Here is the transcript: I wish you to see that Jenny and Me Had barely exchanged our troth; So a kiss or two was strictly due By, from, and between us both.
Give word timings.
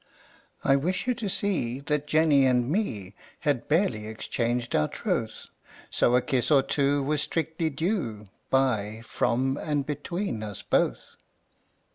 I 0.63 0.77
wish 0.77 1.05
you 1.05 1.13
to 1.13 1.29
see 1.29 1.79
that 1.81 2.07
Jenny 2.07 2.47
and 2.47 2.71
Me 2.71 3.13
Had 3.41 3.67
barely 3.67 4.07
exchanged 4.07 4.75
our 4.75 4.87
troth; 4.87 5.45
So 5.91 6.15
a 6.15 6.23
kiss 6.23 6.49
or 6.49 6.63
two 6.63 7.03
was 7.03 7.21
strictly 7.21 7.69
due 7.69 8.25
By, 8.49 9.03
from, 9.05 9.57
and 9.61 9.85
between 9.85 10.41
us 10.41 10.63
both. 10.63 11.17